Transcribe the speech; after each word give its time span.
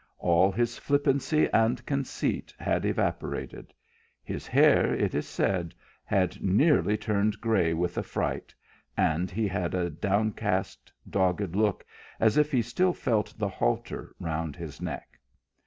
All 0.17 0.51
his 0.51 0.79
flippancy 0.79 1.47
and 1.53 1.85
conceit 1.85 2.55
had 2.57 2.85
evaporated; 2.85 3.71
his 4.23 4.47
hair, 4.47 4.95
it 4.95 5.13
is 5.13 5.27
said, 5.27 5.75
had 6.03 6.41
nearly 6.41 6.97
turned 6.97 7.39
gray 7.39 7.71
with 7.75 7.99
affright, 7.99 8.51
and 8.97 9.29
he 9.29 9.47
had 9.47 9.75
a 9.75 9.91
downcast, 9.91 10.91
dogged 11.07 11.55
look, 11.55 11.85
as 12.19 12.35
if 12.35 12.51
he 12.51 12.63
still 12.63 12.93
felt 12.93 13.37
the 13.37 13.47
halter 13.47 14.15
round 14.19 14.55
his 14.55 14.81
neck. 14.81 15.19